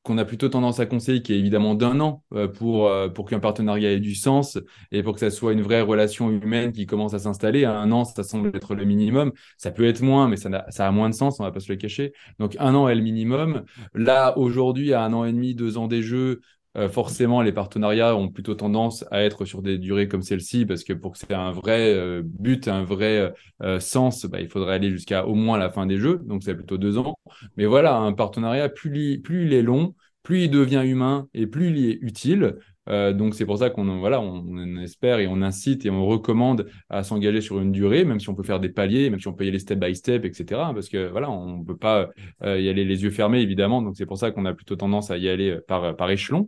qu'on 0.06 0.20
a 0.20 0.24
plutôt 0.24 0.50
tendance 0.50 0.80
à 0.80 0.86
conseiller, 0.86 1.24
qui 1.24 1.34
est 1.34 1.40
évidemment 1.40 1.74
d'un 1.74 2.00
an 2.00 2.24
euh, 2.34 2.48
pour, 2.48 2.88
euh, 2.88 3.10
pour 3.10 3.28
qu'un 3.28 3.40
partenariat 3.40 3.92
ait 3.92 4.00
du 4.00 4.14
sens 4.14 4.60
et 4.92 5.02
pour 5.02 5.16
que 5.16 5.20
ça 5.20 5.32
soit 5.32 5.52
une 5.52 5.64
vraie 5.64 5.82
relation 5.82 6.30
humaine 6.30 6.72
qui 6.72 6.86
commence 6.86 7.16
à 7.16 7.20
s'installer. 7.20 7.66
Un 7.66 7.92
an, 7.92 8.06
ça 8.06 8.24
semble 8.24 8.56
être 8.56 8.76
le 8.76 8.86
minimum. 8.86 9.32
Ça 9.58 9.72
peut 9.72 9.86
être 9.86 10.02
moins, 10.02 10.28
mais 10.28 10.38
ça 10.38 10.50
a, 10.50 10.72
ça 10.72 10.88
a 10.88 10.92
moins 10.92 11.10
de 11.10 11.16
sens, 11.16 11.40
on 11.40 11.44
va 11.44 11.52
pas 11.52 11.60
se 11.60 11.72
le 11.72 11.78
cacher. 11.78 12.14
Donc 12.40 12.56
un 12.60 12.76
an 12.76 12.88
est 12.88 12.96
le 12.96 13.02
minimum. 13.02 13.64
Là, 13.96 14.38
aujourd'hui, 14.38 14.94
à 14.94 15.04
un 15.04 15.12
an 15.14 15.26
et 15.26 15.34
demi, 15.34 15.56
deux 15.56 15.78
ans 15.80 15.88
des 15.88 16.04
jeux, 16.04 16.42
euh, 16.76 16.90
forcément, 16.90 17.42
les 17.42 17.52
partenariats 17.52 18.16
ont 18.16 18.30
plutôt 18.30 18.56
tendance 18.56 19.06
à 19.12 19.24
être 19.24 19.46
sur 19.46 19.62
des 19.62 19.78
durées 19.78 20.08
comme 20.08 20.22
celle-ci, 20.22 20.66
parce 20.66 20.84
que 20.84 20.94
pour 20.94 21.14
que 21.14 21.18
c'est 21.20 21.34
un 21.34 21.52
vrai 21.52 21.94
euh, 21.94 22.22
but, 22.24 22.68
un 22.68 22.84
vrai 22.84 23.34
euh, 23.62 23.80
sens, 23.80 24.26
bah, 24.26 24.42
il 24.42 24.50
faudrait 24.50 24.76
aller 24.76 24.92
jusqu'à 24.92 25.26
au 25.26 25.36
moins 25.36 25.58
la 25.58 25.70
fin 25.70 25.86
des 25.86 25.98
jeux, 25.98 26.20
donc 26.26 26.44
c'est 26.44 26.56
plutôt 26.56 26.78
deux 26.78 26.98
ans. 26.98 27.18
Mais 27.58 27.66
voilà, 27.66 27.96
un 27.98 28.14
partenariat, 28.14 28.70
plus, 28.70 29.20
plus 29.22 29.46
il 29.46 29.54
est 29.54 29.62
long, 29.62 29.96
plus 30.24 30.44
il 30.44 30.52
devient 30.52 30.84
humain 30.86 31.28
et 31.34 31.48
plus 31.48 31.70
il 31.70 31.90
est 31.90 31.98
utile. 32.02 32.56
Donc 32.88 33.36
c'est 33.36 33.46
pour 33.46 33.58
ça 33.58 33.70
qu'on 33.70 34.00
voilà, 34.00 34.22
on, 34.22 34.78
espère 34.78 35.20
et 35.20 35.28
on 35.28 35.42
incite 35.42 35.86
et 35.86 35.90
on 35.90 36.06
recommande 36.06 36.68
à 36.90 37.04
s'engager 37.04 37.42
sur 37.42 37.60
une 37.60 37.72
durée, 37.72 38.06
même 38.06 38.20
si 38.20 38.30
on 38.30 38.36
peut 38.36 38.44
faire 38.44 38.60
des 38.60 38.70
paliers, 38.70 39.10
même 39.10 39.20
si 39.20 39.28
on 39.28 39.34
peut 39.34 39.46
y 39.46 39.48
aller 39.48 39.60
step 39.60 39.80
by 39.80 39.96
step, 39.96 40.26
etc. 40.26 40.46
Parce 40.74 40.90
que 40.90 41.10
voilà, 41.10 41.30
on 41.30 41.64
peut 41.64 41.78
pas 41.78 42.10
y 42.44 42.70
aller 42.70 42.86
les 42.86 43.04
yeux 43.04 43.12
fermés 43.12 43.42
évidemment. 43.42 43.82
Donc 43.82 43.96
c'est 43.98 44.06
pour 44.06 44.18
ça 44.18 44.32
qu'on 44.32 44.46
a 44.46 44.54
plutôt 44.54 44.76
tendance 44.76 45.12
à 45.12 45.18
y 45.18 45.30
aller 45.30 45.58
par, 45.68 45.96
par 45.96 46.10
échelon. 46.12 46.48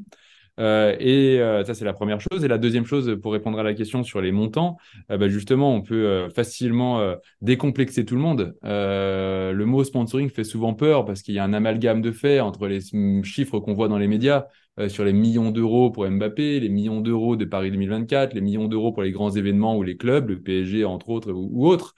Euh, 0.59 0.95
et 1.00 1.39
euh, 1.39 1.63
ça, 1.63 1.74
c'est 1.74 1.86
la 1.86 1.94
première 1.94 2.19
chose. 2.19 2.44
Et 2.44 2.48
la 2.48 2.57
deuxième 2.57 2.86
chose, 2.86 3.18
pour 3.21 3.33
répondre 3.33 3.59
à 3.59 3.63
la 3.63 3.74
question 3.74 4.04
sur 4.04 4.21
les 4.21 4.31
montants, 4.31 4.77
euh, 5.12 5.18
bah, 5.18 5.30
justement, 5.30 5.74
on 5.74 5.81
peut 5.81 6.27
facilement 6.33 7.15
décomplexer 7.42 8.06
tout 8.06 8.15
le 8.15 8.21
monde. 8.21 8.56
le 8.63 9.63
mot 9.65 9.83
sponsoring 9.83 10.30
fait 10.30 10.44
souvent 10.44 10.74
peur 10.74 11.06
parce 11.06 11.21
qu'il 11.21 11.36
y 11.36 11.39
a 11.39 11.44
un 11.44 11.54
amalgame 11.54 12.01
de 12.01 12.12
faits 12.12 12.42
entre 12.42 12.68
les 12.68 12.80
chiffres 13.24 13.59
qu'on 13.59 13.74
voit 13.74 13.88
dans 13.88 13.98
les 13.98 14.07
médias 14.07 14.45
sur 14.89 15.04
les 15.04 15.13
millions 15.13 15.50
d'euros 15.50 15.89
pour 15.89 16.07
Mbappé, 16.07 16.59
les 16.59 16.69
millions 16.69 17.01
d'euros 17.01 17.36
de 17.36 17.45
Paris 17.45 17.71
2024, 17.71 18.33
les 18.36 18.42
millions 18.42 18.68
d'euros 18.68 18.92
pour 18.92 19.01
les 19.01 19.12
grands 19.12 19.31
événements 19.31 19.75
ou 19.75 19.81
les 19.81 19.98
clubs, 19.98 20.30
le 20.30 20.39
PSG 20.39 20.86
entre 20.86 21.09
autres 21.09 21.31
ou, 21.31 21.68
autres, 21.68 21.95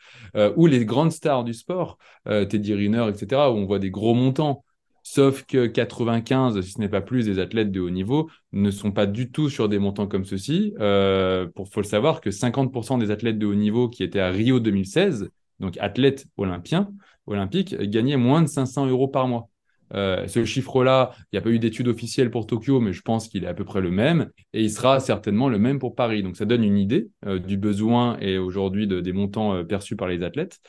ou 0.55 0.65
les 0.65 0.85
grandes 0.85 1.11
stars 1.11 1.43
du 1.43 1.53
sport, 1.53 1.97
Teddy 2.25 2.73
Riner, 2.73 3.07
etc., 3.09 3.41
où 3.49 3.55
on 3.55 3.65
voit 3.65 3.79
des 3.79 3.91
gros 3.91 4.13
montants. 4.13 4.63
Sauf 5.11 5.43
que 5.43 5.65
95, 5.65 6.61
si 6.61 6.71
ce 6.73 6.79
n'est 6.79 6.87
pas 6.87 7.01
plus, 7.01 7.25
des 7.25 7.39
athlètes 7.39 7.71
de 7.71 7.79
haut 7.79 7.89
niveau 7.89 8.29
ne 8.51 8.69
sont 8.69 8.91
pas 8.91 9.07
du 9.07 9.31
tout 9.31 9.49
sur 9.49 9.67
des 9.67 9.79
montants 9.79 10.05
comme 10.05 10.23
ceci. 10.23 10.75
Euh, 10.79 11.47
pour 11.55 11.67
faut 11.67 11.81
le 11.81 11.87
savoir 11.87 12.21
que 12.21 12.29
50% 12.29 12.99
des 12.99 13.09
athlètes 13.09 13.39
de 13.39 13.47
haut 13.47 13.55
niveau 13.55 13.89
qui 13.89 14.03
étaient 14.03 14.19
à 14.19 14.29
Rio 14.29 14.59
2016, 14.59 15.31
donc 15.59 15.77
athlètes 15.79 16.27
olympiens, 16.37 16.91
olympiques, 17.25 17.75
gagnaient 17.75 18.17
moins 18.17 18.43
de 18.43 18.47
500 18.47 18.85
euros 18.85 19.07
par 19.07 19.27
mois. 19.27 19.49
Euh, 19.95 20.27
ce 20.27 20.45
chiffre-là, 20.45 21.09
il 21.17 21.27
n'y 21.33 21.39
a 21.39 21.41
pas 21.41 21.49
eu 21.49 21.57
d'étude 21.57 21.87
officielle 21.87 22.29
pour 22.29 22.45
Tokyo, 22.45 22.79
mais 22.79 22.93
je 22.93 23.01
pense 23.01 23.27
qu'il 23.29 23.43
est 23.45 23.47
à 23.47 23.55
peu 23.55 23.65
près 23.65 23.81
le 23.81 23.89
même, 23.89 24.29
et 24.53 24.61
il 24.61 24.69
sera 24.69 24.99
certainement 24.99 25.49
le 25.49 25.57
même 25.57 25.79
pour 25.79 25.95
Paris. 25.95 26.21
Donc 26.21 26.37
ça 26.37 26.45
donne 26.45 26.63
une 26.63 26.77
idée 26.77 27.09
euh, 27.25 27.39
du 27.39 27.57
besoin 27.57 28.19
et 28.19 28.37
aujourd'hui 28.37 28.85
de, 28.85 29.01
des 29.01 29.13
montants 29.13 29.55
euh, 29.55 29.63
perçus 29.63 29.95
par 29.95 30.07
les 30.07 30.21
athlètes 30.21 30.59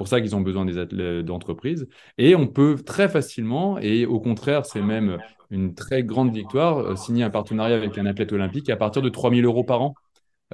pour 0.00 0.08
ça 0.08 0.22
qu'ils 0.22 0.34
ont 0.34 0.40
besoin 0.40 0.64
d'entreprises. 0.64 1.86
Et 2.16 2.34
on 2.34 2.46
peut 2.46 2.76
très 2.82 3.06
facilement, 3.06 3.78
et 3.78 4.06
au 4.06 4.18
contraire, 4.18 4.64
c'est 4.64 4.80
même 4.80 5.18
une 5.50 5.74
très 5.74 6.02
grande 6.02 6.32
victoire, 6.34 6.78
euh, 6.78 6.96
signer 6.96 7.22
un 7.22 7.28
partenariat 7.28 7.76
avec 7.76 7.98
un 7.98 8.06
athlète 8.06 8.32
olympique 8.32 8.70
à 8.70 8.76
partir 8.76 9.02
de 9.02 9.10
3 9.10 9.28
000 9.30 9.42
euros 9.42 9.62
par 9.62 9.82
an. 9.82 9.94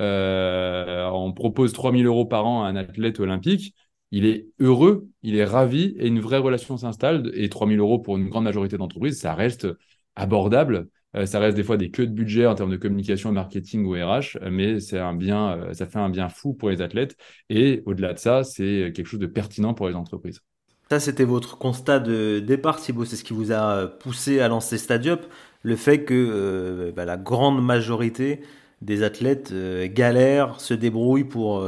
Euh, 0.01 1.09
on 1.13 1.33
propose 1.33 1.73
3 1.73 1.93
000 1.93 2.03
euros 2.03 2.27
par 2.27 2.45
an 2.45 2.65
à 2.65 2.67
un 2.67 2.75
athlète 2.75 3.21
olympique. 3.21 3.77
Il 4.11 4.27
est 4.27 4.49
heureux, 4.59 5.07
il 5.23 5.37
est 5.37 5.45
ravi 5.45 5.95
et 5.97 6.09
une 6.09 6.19
vraie 6.19 6.39
relation 6.39 6.77
s'installe. 6.77 7.31
Et 7.35 7.49
3 7.49 7.69
000 7.69 7.79
euros 7.79 8.01
pour 8.01 8.17
une 8.17 8.29
grande 8.29 8.45
majorité 8.45 8.77
d'entreprises, 8.77 9.21
ça 9.21 9.33
reste 9.35 9.69
abordable. 10.17 10.89
Euh, 11.17 11.25
ça 11.27 11.39
reste 11.39 11.57
des 11.57 11.65
fois 11.65 11.77
des 11.77 11.91
queues 11.91 12.07
de 12.07 12.13
budget 12.13 12.47
en 12.47 12.55
termes 12.55 12.71
de 12.71 12.77
communication, 12.77 13.33
marketing 13.33 13.85
ou 13.87 13.93
RH, 13.93 14.39
mais 14.51 14.81
c'est 14.81 14.99
un 14.99 15.15
bien, 15.15 15.59
euh, 15.59 15.73
ça 15.73 15.87
fait 15.87 15.99
un 15.99 16.11
bien 16.11 16.29
fou 16.29 16.53
pour 16.53 16.69
les 16.69 16.83
athlètes. 16.83 17.17
Et 17.49 17.83
au-delà 17.87 18.13
de 18.13 18.19
ça, 18.19 18.45
c'est 18.45 18.93
quelque 18.95 19.07
chose 19.07 19.21
de 19.21 19.27
pertinent 19.27 19.73
pour 19.73 19.89
les 19.89 19.95
entreprises. 19.95 20.41
Ça, 20.91 21.01
c'était 21.01 21.25
votre 21.25 21.59
constat 21.59 22.01
de 22.01 22.39
départ, 22.39 22.81
Thibaut. 22.81 23.05
C'est 23.05 23.17
ce 23.17 23.25
qui 23.25 23.33
vous 23.33 23.51
a 23.51 23.87
poussé 23.87 24.41
à 24.41 24.49
lancer 24.49 24.79
Stadiup. 24.79 25.21
Le 25.63 25.75
fait 25.75 26.05
que 26.05 26.15
euh, 26.15 26.93
bah, 26.93 27.05
la 27.05 27.17
grande 27.17 27.65
majorité 27.65 28.41
des 28.83 29.03
athlètes 29.03 29.55
galèrent, 29.95 30.61
se 30.61 30.75
débrouillent 30.75 31.25
pour, 31.25 31.67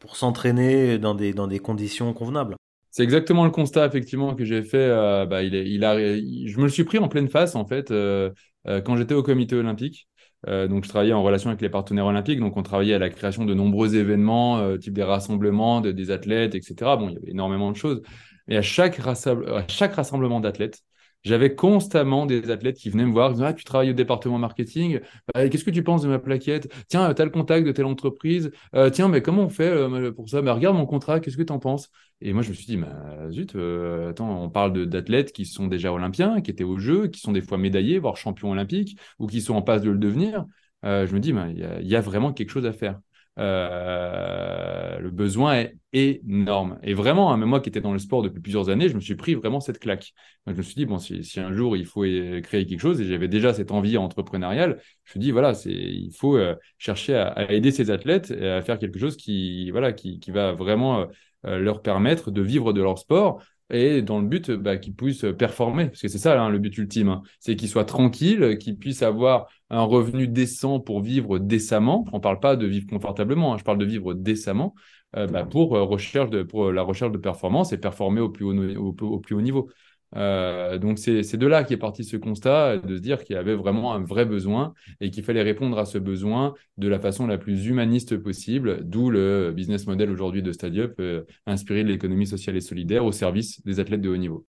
pour 0.00 0.16
s'entraîner 0.16 0.98
dans 0.98 1.14
des, 1.14 1.32
dans 1.32 1.46
des 1.46 1.60
conditions 1.60 2.12
convenables. 2.12 2.56
C'est 2.90 3.04
exactement 3.04 3.44
le 3.44 3.50
constat 3.50 3.86
effectivement 3.86 4.34
que 4.34 4.44
j'ai 4.44 4.62
fait. 4.62 4.88
bah, 5.26 5.44
il, 5.44 5.54
est, 5.54 5.70
il 5.70 5.84
a, 5.84 5.96
je 5.96 6.58
me 6.58 6.64
le 6.64 6.68
suis 6.68 6.84
pris 6.84 6.98
en 6.98 7.08
pleine 7.08 7.28
face 7.28 7.54
en 7.54 7.64
fait. 7.64 7.90
Euh, 7.90 8.30
quand 8.66 8.96
j'étais 8.96 9.14
au 9.14 9.22
comité 9.22 9.56
olympique. 9.56 10.08
Euh, 10.48 10.66
donc, 10.66 10.84
je 10.84 10.88
travaillais 10.88 11.12
en 11.12 11.22
relation 11.22 11.50
avec 11.50 11.60
les 11.62 11.68
partenaires 11.68 12.06
olympiques. 12.06 12.40
Donc, 12.40 12.56
on 12.56 12.62
travaillait 12.62 12.94
à 12.94 12.98
la 12.98 13.10
création 13.10 13.44
de 13.44 13.54
nombreux 13.54 13.94
événements, 13.96 14.58
euh, 14.58 14.76
type 14.76 14.94
des 14.94 15.02
rassemblements 15.02 15.80
de, 15.80 15.92
des 15.92 16.10
athlètes, 16.10 16.54
etc. 16.54 16.96
Bon, 16.96 17.08
il 17.08 17.14
y 17.14 17.16
avait 17.16 17.30
énormément 17.30 17.70
de 17.70 17.76
choses. 17.76 18.02
Et 18.48 18.56
à 18.56 18.62
chaque 18.62 18.96
rassemblement 18.96 20.40
d'athlètes, 20.40 20.80
j'avais 21.24 21.54
constamment 21.54 22.26
des 22.26 22.50
athlètes 22.50 22.76
qui 22.76 22.90
venaient 22.90 23.06
me 23.06 23.12
voir, 23.12 23.34
ah, 23.42 23.52
tu 23.52 23.64
travailles 23.64 23.90
au 23.90 23.94
département 23.94 24.38
marketing, 24.38 25.00
bah, 25.34 25.48
qu'est-ce 25.48 25.64
que 25.64 25.70
tu 25.70 25.82
penses 25.82 26.02
de 26.02 26.08
ma 26.08 26.18
plaquette? 26.18 26.72
Tiens, 26.88 27.12
tu 27.14 27.22
as 27.22 27.24
le 27.24 27.30
contact 27.30 27.66
de 27.66 27.72
telle 27.72 27.86
entreprise, 27.86 28.50
euh, 28.74 28.90
tiens, 28.90 29.08
mais 29.08 29.22
comment 29.22 29.42
on 29.44 29.48
fait 29.48 29.68
euh, 29.68 30.12
pour 30.12 30.28
ça? 30.28 30.42
Bah, 30.42 30.54
Regarde 30.54 30.76
mon 30.76 30.86
contrat, 30.86 31.20
qu'est-ce 31.20 31.36
que 31.36 31.42
tu 31.42 31.52
en 31.52 31.58
penses? 31.58 31.90
Et 32.20 32.32
moi, 32.32 32.42
je 32.42 32.50
me 32.50 32.54
suis 32.54 32.66
dit, 32.66 32.76
bah, 32.76 33.30
zut, 33.30 33.54
euh, 33.56 34.10
attends, 34.10 34.42
on 34.42 34.50
parle 34.50 34.86
d'athlètes 34.86 35.32
qui 35.32 35.46
sont 35.46 35.66
déjà 35.66 35.92
olympiens, 35.92 36.40
qui 36.40 36.50
étaient 36.50 36.64
aux 36.64 36.78
Jeux, 36.78 37.08
qui 37.08 37.20
sont 37.20 37.32
des 37.32 37.42
fois 37.42 37.58
médaillés, 37.58 37.98
voire 37.98 38.16
champions 38.16 38.50
olympiques, 38.50 38.98
ou 39.18 39.26
qui 39.26 39.40
sont 39.40 39.54
en 39.54 39.62
passe 39.62 39.82
de 39.82 39.90
le 39.90 39.98
devenir. 39.98 40.46
je 40.82 41.12
me 41.12 41.20
dis, 41.20 41.30
il 41.30 41.88
y, 41.88 41.96
a 41.96 42.00
vraiment 42.00 42.32
quelque 42.32 42.50
chose 42.50 42.66
à 42.66 42.72
faire. 42.72 43.00
Euh, 43.38 44.98
le 44.98 45.10
besoin 45.10 45.54
est 45.54 45.74
énorme. 45.92 46.78
Et 46.82 46.94
vraiment, 46.94 47.32
hein, 47.32 47.36
même 47.36 47.48
moi 47.48 47.60
qui 47.60 47.70
étais 47.70 47.80
dans 47.80 47.92
le 47.92 47.98
sport 47.98 48.22
depuis 48.22 48.40
plusieurs 48.40 48.68
années, 48.68 48.88
je 48.88 48.94
me 48.94 49.00
suis 49.00 49.14
pris 49.14 49.34
vraiment 49.34 49.60
cette 49.60 49.78
claque. 49.78 50.12
je 50.46 50.52
me 50.52 50.62
suis 50.62 50.74
dit, 50.74 50.86
bon, 50.86 50.98
si, 50.98 51.22
un 51.40 51.52
jour 51.52 51.76
il 51.76 51.86
faut 51.86 52.02
créer 52.02 52.66
quelque 52.66 52.80
chose, 52.80 53.00
et 53.00 53.04
j'avais 53.06 53.28
déjà 53.28 53.54
cette 53.54 53.70
envie 53.70 53.96
entrepreneuriale, 53.96 54.80
je 55.04 55.10
me 55.10 55.10
suis 55.10 55.20
dit, 55.20 55.30
voilà, 55.30 55.52
il 55.64 56.12
faut 56.14 56.36
euh, 56.36 56.54
chercher 56.78 57.14
à, 57.16 57.50
aider 57.52 57.70
ces 57.70 57.90
athlètes 57.90 58.30
à 58.30 58.62
faire 58.62 58.78
quelque 58.78 58.98
chose 58.98 59.16
qui, 59.16 59.70
voilà, 59.70 59.92
qui, 59.92 60.20
qui 60.20 60.30
va 60.30 60.52
vraiment 60.52 61.06
euh, 61.46 61.58
leur 61.58 61.82
permettre 61.82 62.30
de 62.30 62.40
vivre 62.40 62.72
de 62.72 62.82
leur 62.82 62.98
sport 62.98 63.42
et 63.72 64.02
dans 64.02 64.20
le 64.20 64.26
but 64.26 64.50
bah, 64.50 64.76
qu'ils 64.76 64.94
puissent 64.94 65.24
performer, 65.38 65.86
parce 65.86 66.02
que 66.02 66.08
c'est 66.08 66.18
ça 66.18 66.40
hein, 66.40 66.50
le 66.50 66.58
but 66.58 66.76
ultime, 66.78 67.08
hein. 67.08 67.22
c'est 67.40 67.56
qu'ils 67.56 67.68
soient 67.68 67.84
tranquilles, 67.84 68.58
qu'ils 68.58 68.78
puissent 68.78 69.02
avoir 69.02 69.48
un 69.70 69.82
revenu 69.82 70.28
décent 70.28 70.78
pour 70.78 71.00
vivre 71.00 71.38
décemment. 71.38 72.04
On 72.12 72.18
ne 72.18 72.22
parle 72.22 72.38
pas 72.38 72.56
de 72.56 72.66
vivre 72.66 72.86
confortablement, 72.86 73.54
hein, 73.54 73.58
je 73.58 73.64
parle 73.64 73.78
de 73.78 73.86
vivre 73.86 74.14
décemment 74.14 74.74
euh, 75.16 75.26
bah, 75.26 75.44
pour, 75.44 75.76
euh, 75.76 75.82
recherche 75.82 76.30
pour 76.44 76.70
la 76.70 76.82
recherche 76.82 77.12
de 77.12 77.18
performance 77.18 77.72
et 77.72 77.78
performer 77.78 78.20
au 78.20 78.28
plus 78.28 78.44
au 78.76 78.92
plus 79.18 79.34
haut 79.34 79.40
niveau. 79.40 79.70
Euh, 80.16 80.78
donc 80.78 80.98
c'est 80.98 81.36
de 81.36 81.46
là 81.46 81.64
qu'est 81.64 81.76
parti 81.76 82.04
ce 82.04 82.16
constat, 82.16 82.78
de 82.78 82.96
se 82.96 83.00
dire 83.00 83.24
qu'il 83.24 83.36
y 83.36 83.38
avait 83.38 83.54
vraiment 83.54 83.94
un 83.94 84.02
vrai 84.02 84.24
besoin 84.24 84.74
et 85.00 85.10
qu'il 85.10 85.24
fallait 85.24 85.42
répondre 85.42 85.78
à 85.78 85.84
ce 85.84 85.98
besoin 85.98 86.54
de 86.76 86.88
la 86.88 86.98
façon 86.98 87.26
la 87.26 87.38
plus 87.38 87.66
humaniste 87.66 88.16
possible, 88.16 88.80
d'où 88.82 89.10
le 89.10 89.52
business 89.52 89.86
model 89.86 90.10
aujourd'hui 90.10 90.42
de 90.42 90.52
Stadiup, 90.52 90.94
euh, 91.00 91.22
inspiré 91.46 91.82
de 91.82 91.88
l'économie 91.88 92.26
sociale 92.26 92.56
et 92.56 92.60
solidaire 92.60 93.04
au 93.04 93.12
service 93.12 93.64
des 93.64 93.80
athlètes 93.80 94.02
de 94.02 94.08
haut 94.08 94.16
niveau. 94.16 94.46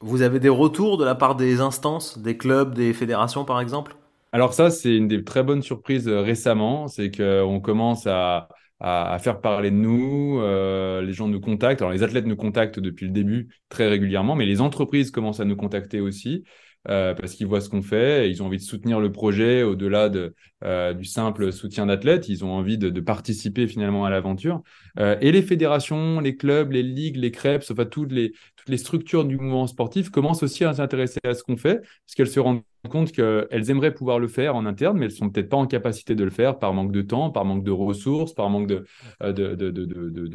Vous 0.00 0.22
avez 0.22 0.40
des 0.40 0.48
retours 0.48 0.96
de 0.96 1.04
la 1.04 1.14
part 1.14 1.36
des 1.36 1.60
instances, 1.60 2.18
des 2.18 2.36
clubs, 2.36 2.74
des 2.74 2.92
fédérations 2.92 3.44
par 3.44 3.60
exemple? 3.60 3.96
Alors 4.32 4.54
ça, 4.54 4.70
c'est 4.70 4.96
une 4.96 5.08
des 5.08 5.24
très 5.24 5.42
bonnes 5.42 5.62
surprises 5.62 6.06
euh, 6.08 6.20
récemment, 6.20 6.86
c'est 6.86 7.10
qu'on 7.10 7.60
commence 7.60 8.06
à, 8.06 8.48
à, 8.80 9.18
faire 9.18 9.40
parler 9.40 9.70
de 9.70 9.76
nous. 9.76 10.40
Euh, 10.40 11.02
les 11.02 11.12
gens 11.12 11.28
nous 11.28 11.40
contactent. 11.40 11.82
Alors, 11.82 11.92
les 11.92 12.02
athlètes 12.02 12.26
nous 12.26 12.36
contactent 12.36 12.80
depuis 12.80 13.06
le 13.06 13.12
début 13.12 13.48
très 13.68 13.88
régulièrement, 13.88 14.34
mais 14.34 14.46
les 14.46 14.60
entreprises 14.60 15.10
commencent 15.10 15.40
à 15.40 15.44
nous 15.44 15.56
contacter 15.56 16.00
aussi. 16.00 16.44
Euh, 16.88 17.14
parce 17.14 17.34
qu'ils 17.34 17.46
voient 17.46 17.60
ce 17.60 17.68
qu'on 17.68 17.82
fait, 17.82 18.30
ils 18.30 18.42
ont 18.42 18.46
envie 18.46 18.56
de 18.56 18.62
soutenir 18.62 19.00
le 19.00 19.12
projet 19.12 19.62
au-delà 19.62 20.08
de, 20.08 20.34
euh, 20.64 20.94
du 20.94 21.04
simple 21.04 21.52
soutien 21.52 21.84
d'athlètes, 21.84 22.30
ils 22.30 22.42
ont 22.42 22.52
envie 22.52 22.78
de, 22.78 23.00
participer 23.00 23.66
finalement 23.66 24.06
à 24.06 24.10
l'aventure. 24.10 24.62
Euh, 24.98 25.16
et 25.20 25.30
les 25.30 25.42
fédérations, 25.42 26.20
les 26.20 26.36
clubs, 26.36 26.72
les 26.72 26.82
ligues, 26.82 27.16
les 27.16 27.30
crêpes, 27.30 27.64
enfin 27.70 27.84
toutes 27.84 28.12
les, 28.12 28.32
toutes 28.56 28.68
les 28.68 28.78
structures 28.78 29.26
du 29.26 29.36
mouvement 29.36 29.66
sportif 29.66 30.08
commencent 30.10 30.42
aussi 30.42 30.64
à 30.64 30.72
s'intéresser 30.72 31.20
à 31.24 31.34
ce 31.34 31.42
qu'on 31.42 31.58
fait, 31.58 31.80
parce 31.80 32.14
qu'elles 32.16 32.28
se 32.28 32.40
rendent 32.40 32.62
compte 32.88 33.12
qu'elles 33.12 33.70
aimeraient 33.70 33.92
pouvoir 33.92 34.18
le 34.18 34.28
faire 34.28 34.56
en 34.56 34.64
interne, 34.64 34.96
mais 34.96 35.04
elles 35.06 35.12
sont 35.12 35.28
peut-être 35.28 35.50
pas 35.50 35.58
en 35.58 35.66
capacité 35.66 36.14
de 36.14 36.24
le 36.24 36.30
faire 36.30 36.58
par 36.58 36.72
manque 36.72 36.92
de 36.92 37.02
temps, 37.02 37.30
par 37.30 37.44
manque 37.44 37.62
de 37.62 37.70
ressources, 37.70 38.32
par 38.32 38.48
manque 38.48 38.68
de, 38.68 38.86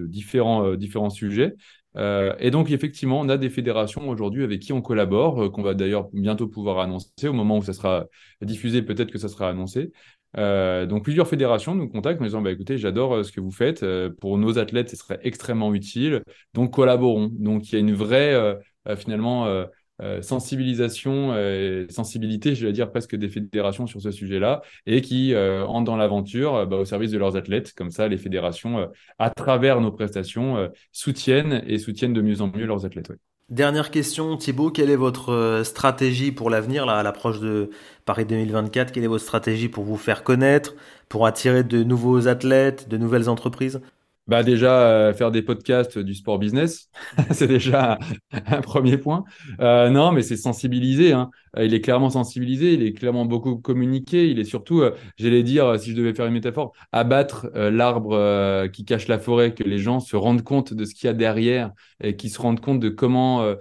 différents 0.05 1.09
sujets. 1.09 1.55
Euh, 1.97 2.35
et 2.39 2.51
donc, 2.51 2.71
effectivement, 2.71 3.19
on 3.19 3.29
a 3.29 3.37
des 3.37 3.49
fédérations 3.49 4.09
aujourd'hui 4.09 4.43
avec 4.43 4.61
qui 4.61 4.73
on 4.73 4.81
collabore, 4.81 5.43
euh, 5.43 5.49
qu'on 5.49 5.61
va 5.61 5.73
d'ailleurs 5.73 6.09
bientôt 6.13 6.47
pouvoir 6.47 6.79
annoncer. 6.79 7.27
Au 7.27 7.33
moment 7.33 7.57
où 7.57 7.63
ça 7.63 7.73
sera 7.73 8.05
diffusé, 8.41 8.81
peut-être 8.81 9.11
que 9.11 9.17
ça 9.17 9.29
sera 9.29 9.49
annoncé. 9.49 9.91
Euh, 10.37 10.85
donc, 10.85 11.03
plusieurs 11.03 11.27
fédérations 11.27 11.75
nous 11.75 11.87
contactent 11.87 12.21
en 12.21 12.25
disant 12.25 12.41
bah, 12.41 12.51
écoutez, 12.51 12.77
j'adore 12.77 13.23
ce 13.23 13.31
que 13.31 13.39
vous 13.39 13.51
faites. 13.51 13.85
pour 14.19 14.37
nos 14.37 14.57
athlètes, 14.59 14.89
ce 14.89 14.97
serait 14.97 15.19
extrêmement 15.23 15.73
utile. 15.73 16.21
Donc, 16.53 16.73
collaborons. 16.73 17.29
Donc, 17.31 17.71
il 17.71 17.75
y 17.75 17.77
a 17.77 17.79
une 17.79 17.93
vraie, 17.93 18.57
finalement, 18.97 19.65
euh, 20.01 20.21
sensibilisation 20.21 21.37
et 21.37 21.87
sensibilité, 21.89 22.53
je 22.53 22.65
vais 22.65 22.73
dire 22.73 22.91
presque 22.91 23.15
des 23.15 23.29
fédérations 23.29 23.87
sur 23.87 24.01
ce 24.01 24.11
sujet-là, 24.11 24.61
et 24.85 25.01
qui 25.01 25.33
euh, 25.33 25.65
entrent 25.65 25.85
dans 25.85 25.95
l'aventure 25.95 26.55
euh, 26.55 26.65
bah, 26.65 26.77
au 26.77 26.85
service 26.85 27.11
de 27.11 27.17
leurs 27.17 27.37
athlètes. 27.37 27.73
Comme 27.73 27.91
ça, 27.91 28.07
les 28.07 28.17
fédérations, 28.17 28.89
à 29.19 29.29
travers 29.29 29.79
nos 29.79 29.91
prestations, 29.91 30.69
soutiennent 30.91 31.63
et 31.65 31.77
soutiennent 31.77 32.13
de 32.13 32.21
mieux 32.21 32.41
en 32.41 32.47
mieux 32.47 32.65
leurs 32.65 32.85
athlètes. 32.85 33.11
Dernière 33.49 33.91
question, 33.91 34.37
Thibaut, 34.37 34.71
quelle 34.71 34.89
est 34.89 34.95
votre 34.95 35.61
stratégie 35.63 36.31
pour 36.31 36.49
l'avenir, 36.49 36.85
là, 36.85 36.97
à 36.97 37.03
l'approche 37.03 37.39
de 37.39 37.69
Paris 38.03 38.25
2024 38.25 38.91
Quelle 38.91 39.03
est 39.03 39.07
votre 39.07 39.23
stratégie 39.23 39.69
pour 39.69 39.83
vous 39.83 39.97
faire 39.97 40.23
connaître, 40.23 40.75
pour 41.09 41.27
attirer 41.27 41.63
de 41.63 41.83
nouveaux 41.83 42.27
athlètes, 42.27 42.89
de 42.89 42.97
nouvelles 42.97 43.29
entreprises? 43.29 43.81
Bah 44.27 44.41
déjà, 44.41 44.87
euh, 44.87 45.13
faire 45.13 45.29
des 45.29 45.43
podcasts 45.43 45.99
du 45.99 46.15
sport 46.15 46.39
business, 46.39 46.89
c'est 47.31 47.47
déjà 47.47 47.99
un, 48.31 48.61
premier 48.61 48.97
point. 48.97 49.23
Euh, 49.59 49.89
non, 49.91 50.11
mais 50.11 50.23
c'est 50.23 50.35
sensibiliser. 50.35 51.13
Hein. 51.13 51.29
Euh, 51.57 51.65
il 51.65 51.75
est 51.75 51.81
clairement 51.81 52.09
sensibilisé, 52.09 52.73
il 52.73 52.81
est 52.81 52.93
clairement 52.93 53.25
beaucoup 53.25 53.57
communiqué. 53.57 54.27
Il 54.27 54.39
est 54.39 54.43
surtout, 54.43 54.83
j'allais 55.17 55.43
dire, 55.43 55.79
si 55.79 55.91
je 55.91 55.95
devais 55.95 56.15
faire 56.15 56.25
une 56.25 56.33
métaphore, 56.33 56.73
abattre 56.91 57.51
l'arbre 57.53 58.67
qui 58.73 58.83
cache 58.83 59.07
la 59.07 59.19
forêt, 59.19 59.53
que 59.53 59.63
les 59.63 59.77
gens 59.77 59.99
se 59.99 60.15
rendent 60.15 60.41
compte 60.41 60.73
de 60.73 60.85
ce 60.85 60.95
qu'il 60.95 61.05
y 61.07 61.09
a 61.09 61.13
derrière 61.13 61.71
et 62.03 62.15
qui 62.15 62.29
se 62.29 62.41
rendent 62.41 62.59
compte 62.59 62.79
de 62.79 62.89
comment 62.89 63.55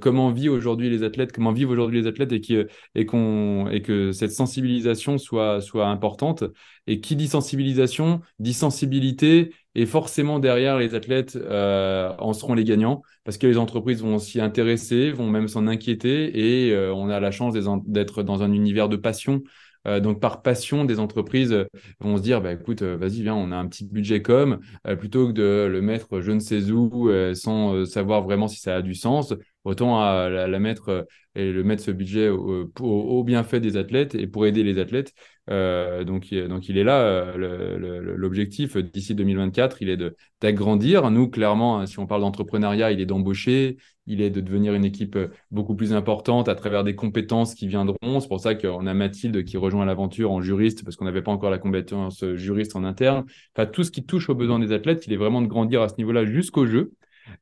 comment 0.00 0.30
vivent 0.30 0.52
aujourd'hui 0.52 0.90
les 0.90 1.02
athlètes, 1.02 1.32
comment 1.32 1.52
vivent 1.52 1.70
aujourd'hui 1.70 2.02
les 2.02 2.06
athlètes 2.06 2.32
et 2.32 2.40
qui 2.40 2.56
et 2.94 3.06
qu'on 3.06 3.68
et 3.70 3.82
que 3.82 4.12
cette 4.12 4.32
sensibilisation 4.32 5.18
soit 5.18 5.60
soit 5.60 5.88
importante. 5.88 6.44
Et 6.86 7.00
qui 7.00 7.14
dit 7.16 7.28
sensibilisation 7.28 8.20
dit 8.38 8.54
sensibilité 8.54 9.52
et 9.74 9.86
forcément, 9.86 10.40
derrière, 10.40 10.78
les 10.78 10.94
athlètes 10.94 11.36
euh, 11.36 12.12
en 12.18 12.32
seront 12.32 12.54
les 12.54 12.64
gagnants 12.64 13.02
parce 13.24 13.38
que 13.38 13.46
les 13.46 13.56
entreprises 13.56 14.02
vont 14.02 14.18
s'y 14.18 14.40
intéresser, 14.40 15.12
vont 15.12 15.28
même 15.30 15.46
s'en 15.46 15.66
inquiéter 15.68 16.66
et 16.66 16.72
euh, 16.72 16.92
on 16.92 17.08
a 17.08 17.20
la 17.20 17.30
chance 17.30 17.54
d'être 17.86 18.22
dans 18.22 18.42
un 18.42 18.52
univers 18.52 18.88
de 18.88 18.96
passion. 18.96 19.42
Euh, 19.86 20.00
donc, 20.00 20.20
par 20.20 20.42
passion, 20.42 20.84
des 20.84 20.98
entreprises 20.98 21.56
vont 22.00 22.16
se 22.16 22.22
dire 22.22 22.40
bah, 22.40 22.52
écoute, 22.52 22.82
vas-y, 22.82 23.22
viens, 23.22 23.34
on 23.34 23.52
a 23.52 23.56
un 23.56 23.68
petit 23.68 23.86
budget 23.86 24.22
com, 24.22 24.58
plutôt 24.98 25.28
que 25.28 25.32
de 25.32 25.68
le 25.70 25.80
mettre 25.80 26.20
je 26.20 26.32
ne 26.32 26.40
sais 26.40 26.70
où 26.70 27.08
sans 27.34 27.84
savoir 27.86 28.22
vraiment 28.22 28.48
si 28.48 28.58
ça 28.58 28.76
a 28.76 28.82
du 28.82 28.94
sens, 28.94 29.34
autant 29.64 30.00
à 30.00 30.28
la, 30.28 30.58
mettre 30.58 31.06
et 31.34 31.52
le 31.52 31.62
mettre 31.62 31.82
ce 31.82 31.90
budget 31.92 32.28
au, 32.28 32.70
au, 32.80 33.24
bienfait 33.24 33.60
des 33.60 33.76
athlètes 33.76 34.14
et 34.14 34.26
pour 34.26 34.46
aider 34.46 34.64
les 34.64 34.78
athlètes. 34.78 35.14
Euh, 35.50 36.04
donc, 36.04 36.32
donc, 36.32 36.68
il 36.68 36.78
est 36.78 36.84
là. 36.84 37.00
Euh, 37.00 38.16
l'objectif 38.16 38.76
d'ici 38.76 39.14
2024, 39.14 39.82
il 39.82 39.88
est 39.88 39.98
d'agrandir. 40.40 41.10
Nous, 41.10 41.28
clairement, 41.28 41.80
hein, 41.80 41.86
si 41.86 41.98
on 41.98 42.06
parle 42.06 42.20
d'entrepreneuriat, 42.22 42.92
il 42.92 43.00
est 43.00 43.06
d'embaucher, 43.06 43.76
il 44.06 44.20
est 44.20 44.30
de 44.30 44.40
devenir 44.40 44.74
une 44.74 44.84
équipe 44.84 45.18
beaucoup 45.50 45.74
plus 45.74 45.92
importante 45.92 46.48
à 46.48 46.54
travers 46.54 46.84
des 46.84 46.94
compétences 46.94 47.54
qui 47.54 47.66
viendront. 47.66 48.20
C'est 48.20 48.28
pour 48.28 48.40
ça 48.40 48.54
qu'on 48.54 48.86
a 48.86 48.94
Mathilde 48.94 49.44
qui 49.44 49.56
rejoint 49.56 49.84
l'aventure 49.84 50.30
en 50.30 50.40
juriste 50.40 50.84
parce 50.84 50.96
qu'on 50.96 51.04
n'avait 51.04 51.22
pas 51.22 51.32
encore 51.32 51.50
la 51.50 51.58
compétence 51.58 52.24
juriste 52.34 52.76
en 52.76 52.84
interne. 52.84 53.24
Enfin, 53.56 53.66
tout 53.66 53.84
ce 53.84 53.90
qui 53.90 54.04
touche 54.04 54.28
aux 54.28 54.34
besoins 54.34 54.58
des 54.58 54.72
athlètes, 54.72 55.06
il 55.06 55.12
est 55.12 55.16
vraiment 55.16 55.42
de 55.42 55.46
grandir 55.46 55.82
à 55.82 55.88
ce 55.88 55.94
niveau-là 55.98 56.24
jusqu'au 56.24 56.66
jeu. 56.66 56.92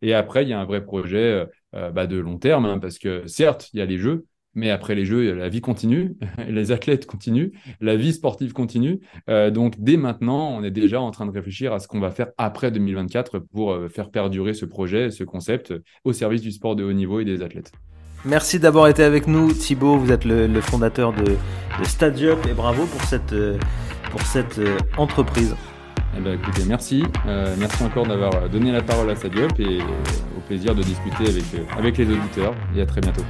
Et 0.03 0.15
après, 0.15 0.43
il 0.45 0.49
y 0.49 0.53
a 0.53 0.61
un 0.61 0.65
vrai 0.65 0.85
projet 0.85 1.47
euh, 1.75 1.91
bah, 1.91 2.07
de 2.07 2.17
long 2.19 2.39
terme, 2.39 2.65
hein, 2.65 2.79
parce 2.79 2.99
que 2.99 3.27
certes, 3.27 3.71
il 3.73 3.79
y 3.79 3.83
a 3.83 3.85
les 3.85 3.99
jeux, 3.99 4.25
mais 4.59 4.71
après 4.71 4.95
les 4.97 5.05
jeux, 5.05 5.33
la 5.35 5.49
vie 5.49 5.61
continue, 5.61 6.17
les 6.49 6.73
athlètes 6.73 7.07
continuent, 7.07 7.53
la 7.81 7.97
vie 7.97 8.13
sportive 8.13 8.53
continue. 8.53 9.01
Euh, 9.31 9.51
donc 9.51 9.75
dès 9.79 9.97
maintenant, 9.97 10.51
on 10.51 10.65
est 10.65 10.71
déjà 10.71 11.01
en 11.01 11.11
train 11.13 11.27
de 11.27 11.31
réfléchir 11.31 11.73
à 11.73 11.79
ce 11.79 11.87
qu'on 11.87 12.01
va 12.01 12.11
faire 12.11 12.29
après 12.39 12.71
2024 12.71 13.39
pour 13.39 13.73
euh, 13.73 13.89
faire 13.89 14.11
perdurer 14.11 14.55
ce 14.55 14.65
projet, 14.65 15.11
ce 15.11 15.23
concept 15.23 15.73
au 16.05 16.13
service 16.13 16.43
du 16.43 16.51
sport 16.51 16.75
de 16.75 16.83
haut 16.83 16.93
niveau 16.93 17.21
et 17.21 17.25
des 17.25 17.43
athlètes. 17.43 17.73
Merci 18.25 18.59
d'avoir 18.59 18.89
été 18.89 19.05
avec 19.05 19.29
nous, 19.29 19.53
Thibaut. 19.53 19.97
Vous 19.97 20.11
êtes 20.11 20.25
le, 20.25 20.61
fondateur 20.61 21.13
de, 21.13 21.25
de 21.25 21.85
Stadium 21.85 22.37
et 22.51 22.53
bravo 22.53 22.85
pour 22.87 23.03
cette, 23.03 23.35
pour 24.11 24.23
cette 24.23 24.61
entreprise. 24.97 25.55
Eh 26.17 26.21
ben, 26.21 26.35
écoutez, 26.35 26.63
merci. 26.67 27.05
Euh, 27.27 27.55
merci 27.59 27.81
encore 27.85 28.07
d'avoir 28.07 28.49
donné 28.49 28.73
la 28.73 28.83
parole 28.83 29.09
à 29.11 29.15
Sadiop 29.15 29.53
et 29.61 29.79
au 30.37 30.41
plaisir 30.49 30.75
de 30.75 30.83
discuter 30.83 31.29
avec, 31.29 31.45
avec 31.79 31.97
les 31.97 32.11
auditeurs. 32.11 32.55
Et 32.77 32.81
à 32.81 32.87
très 32.87 33.01
bientôt. 33.01 33.23